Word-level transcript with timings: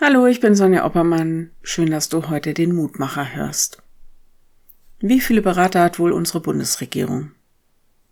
Hallo, 0.00 0.26
ich 0.26 0.40
bin 0.40 0.54
Sonja 0.54 0.84
Oppermann. 0.84 1.50
Schön, 1.62 1.90
dass 1.90 2.08
du 2.08 2.28
heute 2.28 2.54
den 2.54 2.74
Mutmacher 2.74 3.34
hörst. 3.36 3.82
Wie 5.00 5.20
viele 5.20 5.42
Berater 5.42 5.82
hat 5.82 5.98
wohl 5.98 6.12
unsere 6.12 6.40
Bundesregierung? 6.40 7.32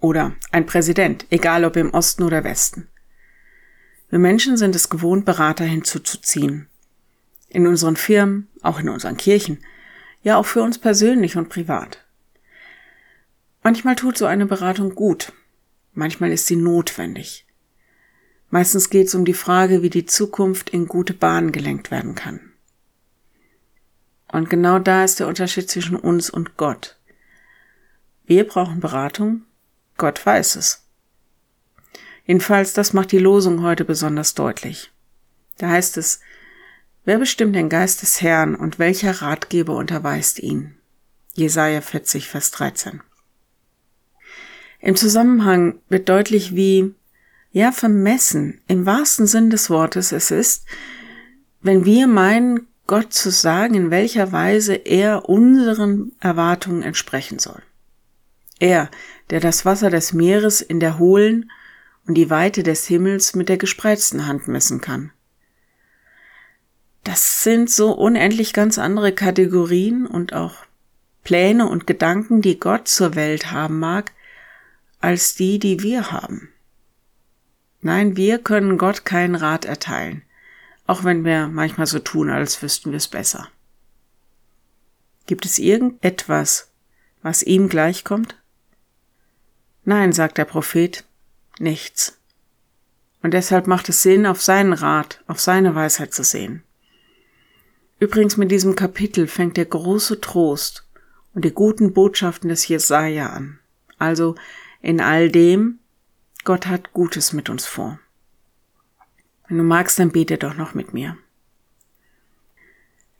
Oder 0.00 0.32
ein 0.50 0.66
Präsident, 0.66 1.26
egal 1.30 1.64
ob 1.64 1.76
im 1.76 1.94
Osten 1.94 2.24
oder 2.24 2.44
Westen. 2.44 2.88
Wir 4.10 4.18
Menschen 4.18 4.56
sind 4.56 4.74
es 4.74 4.90
gewohnt, 4.90 5.24
Berater 5.24 5.64
hinzuzuziehen. 5.64 6.66
In 7.48 7.66
unseren 7.66 7.96
Firmen, 7.96 8.48
auch 8.60 8.80
in 8.80 8.88
unseren 8.88 9.16
Kirchen, 9.16 9.64
ja 10.22 10.36
auch 10.36 10.46
für 10.46 10.62
uns 10.62 10.78
persönlich 10.78 11.36
und 11.36 11.48
privat. 11.48 12.04
Manchmal 13.62 13.96
tut 13.96 14.18
so 14.18 14.26
eine 14.26 14.46
Beratung 14.46 14.94
gut, 14.94 15.32
manchmal 15.94 16.32
ist 16.32 16.46
sie 16.46 16.56
notwendig. 16.56 17.46
Meistens 18.50 18.88
geht 18.90 19.08
es 19.08 19.14
um 19.14 19.24
die 19.24 19.34
Frage, 19.34 19.82
wie 19.82 19.90
die 19.90 20.06
Zukunft 20.06 20.70
in 20.70 20.86
gute 20.86 21.12
Bahnen 21.12 21.52
gelenkt 21.52 21.90
werden 21.90 22.14
kann. 22.14 22.40
Und 24.30 24.50
genau 24.50 24.78
da 24.78 25.04
ist 25.04 25.20
der 25.20 25.26
Unterschied 25.26 25.70
zwischen 25.70 25.96
uns 25.96 26.30
und 26.30 26.56
Gott. 26.56 26.98
Wir 28.24 28.46
brauchen 28.46 28.80
Beratung, 28.80 29.42
Gott 29.96 30.24
weiß 30.24 30.56
es. 30.56 30.84
Jedenfalls, 32.26 32.74
das 32.74 32.92
macht 32.92 33.12
die 33.12 33.18
Losung 33.18 33.62
heute 33.62 33.86
besonders 33.86 34.34
deutlich. 34.34 34.92
Da 35.56 35.70
heißt 35.70 35.96
es, 35.96 36.20
wer 37.04 37.18
bestimmt 37.18 37.56
den 37.56 37.70
Geist 37.70 38.02
des 38.02 38.20
Herrn 38.20 38.54
und 38.54 38.78
welcher 38.78 39.22
Ratgeber 39.22 39.76
unterweist 39.76 40.38
ihn? 40.38 40.76
Jesaja 41.34 41.80
40, 41.80 42.28
Vers 42.28 42.50
13. 42.50 43.00
Im 44.80 44.94
Zusammenhang 44.94 45.80
wird 45.88 46.08
deutlich, 46.08 46.54
wie 46.54 46.94
ja, 47.58 47.72
vermessen 47.72 48.60
im 48.68 48.86
wahrsten 48.86 49.26
Sinn 49.26 49.50
des 49.50 49.68
Wortes 49.68 50.12
es 50.12 50.30
ist, 50.30 50.64
wenn 51.60 51.84
wir 51.84 52.06
meinen, 52.06 52.68
Gott 52.86 53.12
zu 53.12 53.30
sagen, 53.30 53.74
in 53.74 53.90
welcher 53.90 54.30
Weise 54.30 54.74
er 54.74 55.28
unseren 55.28 56.12
Erwartungen 56.20 56.84
entsprechen 56.84 57.40
soll. 57.40 57.60
Er, 58.60 58.88
der 59.30 59.40
das 59.40 59.64
Wasser 59.64 59.90
des 59.90 60.12
Meeres 60.12 60.60
in 60.60 60.78
der 60.78 61.00
hohlen 61.00 61.50
und 62.06 62.14
die 62.14 62.30
Weite 62.30 62.62
des 62.62 62.86
Himmels 62.86 63.34
mit 63.34 63.48
der 63.48 63.56
gespreizten 63.58 64.28
Hand 64.28 64.46
messen 64.46 64.80
kann. 64.80 65.10
Das 67.02 67.42
sind 67.42 67.70
so 67.70 67.90
unendlich 67.90 68.52
ganz 68.52 68.78
andere 68.78 69.10
Kategorien 69.10 70.06
und 70.06 70.32
auch 70.32 70.54
Pläne 71.24 71.68
und 71.68 71.88
Gedanken, 71.88 72.40
die 72.40 72.60
Gott 72.60 72.86
zur 72.86 73.16
Welt 73.16 73.50
haben 73.50 73.80
mag, 73.80 74.12
als 75.00 75.34
die, 75.34 75.58
die 75.58 75.82
wir 75.82 76.12
haben. 76.12 76.50
Nein, 77.80 78.16
wir 78.16 78.38
können 78.38 78.78
Gott 78.78 79.04
keinen 79.04 79.34
Rat 79.34 79.64
erteilen, 79.64 80.22
auch 80.86 81.04
wenn 81.04 81.24
wir 81.24 81.48
manchmal 81.48 81.86
so 81.86 81.98
tun, 81.98 82.30
als 82.30 82.60
wüssten 82.62 82.90
wir 82.90 82.96
es 82.96 83.08
besser. 83.08 83.48
Gibt 85.26 85.44
es 85.44 85.58
irgendetwas, 85.58 86.70
was 87.22 87.42
ihm 87.42 87.68
gleichkommt? 87.68 88.36
Nein, 89.84 90.12
sagt 90.12 90.38
der 90.38 90.44
Prophet, 90.44 91.04
nichts. 91.58 92.18
Und 93.22 93.34
deshalb 93.34 93.66
macht 93.66 93.88
es 93.88 94.02
Sinn, 94.02 94.26
auf 94.26 94.42
seinen 94.42 94.72
Rat, 94.72 95.22
auf 95.26 95.40
seine 95.40 95.74
Weisheit 95.74 96.14
zu 96.14 96.22
sehen. 96.22 96.62
Übrigens 98.00 98.36
mit 98.36 98.50
diesem 98.50 98.76
Kapitel 98.76 99.26
fängt 99.26 99.56
der 99.56 99.64
große 99.64 100.20
Trost 100.20 100.86
und 101.34 101.44
die 101.44 101.52
guten 101.52 101.92
Botschaften 101.92 102.48
des 102.48 102.66
Jesaja 102.68 103.30
an. 103.30 103.58
Also 103.98 104.36
in 104.80 105.00
all 105.00 105.30
dem, 105.30 105.80
Gott 106.48 106.66
hat 106.66 106.94
Gutes 106.94 107.34
mit 107.34 107.50
uns 107.50 107.66
vor. 107.66 108.00
Wenn 109.46 109.58
du 109.58 109.64
magst, 109.64 109.98
dann 109.98 110.12
bete 110.12 110.38
doch 110.38 110.54
noch 110.54 110.72
mit 110.72 110.94
mir. 110.94 111.18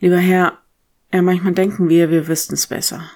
Lieber 0.00 0.16
Herr, 0.16 0.62
ja, 1.12 1.20
manchmal 1.20 1.52
denken 1.52 1.90
wir, 1.90 2.08
wir 2.08 2.26
wüssten 2.26 2.54
es 2.54 2.68
besser. 2.68 3.10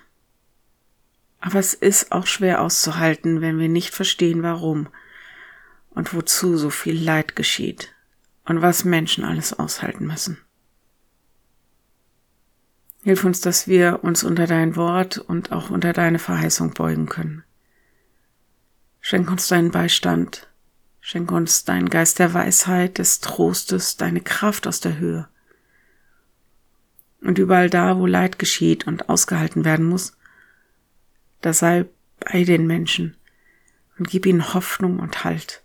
Aber 1.40 1.58
es 1.58 1.72
ist 1.72 2.12
auch 2.12 2.26
schwer 2.26 2.60
auszuhalten, 2.60 3.40
wenn 3.40 3.58
wir 3.58 3.70
nicht 3.70 3.94
verstehen, 3.94 4.42
warum 4.42 4.88
und 5.88 6.12
wozu 6.12 6.58
so 6.58 6.68
viel 6.68 7.02
Leid 7.02 7.34
geschieht 7.34 7.94
und 8.44 8.60
was 8.60 8.84
Menschen 8.84 9.24
alles 9.24 9.58
aushalten 9.58 10.06
müssen. 10.06 10.36
Hilf 13.02 13.24
uns, 13.24 13.40
dass 13.40 13.66
wir 13.66 14.00
uns 14.02 14.24
unter 14.24 14.46
dein 14.46 14.76
Wort 14.76 15.16
und 15.16 15.52
auch 15.52 15.70
unter 15.70 15.94
deine 15.94 16.18
Verheißung 16.18 16.74
beugen 16.74 17.06
können. 17.06 17.44
Schenk 19.12 19.30
uns 19.30 19.46
deinen 19.46 19.70
Beistand. 19.70 20.48
Schenk 21.02 21.32
uns 21.32 21.64
deinen 21.64 21.90
Geist 21.90 22.18
der 22.18 22.32
Weisheit, 22.32 22.96
des 22.96 23.20
Trostes, 23.20 23.98
deine 23.98 24.22
Kraft 24.22 24.66
aus 24.66 24.80
der 24.80 24.96
Höhe. 24.96 25.28
Und 27.20 27.36
überall 27.36 27.68
da, 27.68 27.98
wo 27.98 28.06
Leid 28.06 28.38
geschieht 28.38 28.86
und 28.86 29.10
ausgehalten 29.10 29.66
werden 29.66 29.84
muss, 29.84 30.16
da 31.42 31.52
sei 31.52 31.84
bei 32.20 32.44
den 32.44 32.66
Menschen 32.66 33.14
und 33.98 34.08
gib 34.08 34.24
ihnen 34.24 34.54
Hoffnung 34.54 34.98
und 34.98 35.24
Halt. 35.24 35.62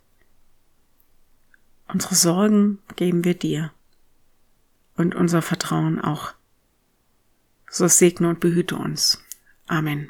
Unsere 1.87 2.15
Sorgen 2.15 2.79
geben 2.97 3.23
wir 3.23 3.33
dir 3.33 3.71
und 4.97 5.15
unser 5.15 5.41
Vertrauen 5.41 6.01
auch. 6.01 6.33
So 7.69 7.87
segne 7.87 8.27
und 8.27 8.41
behüte 8.41 8.75
uns. 8.75 9.23
Amen. 9.67 10.09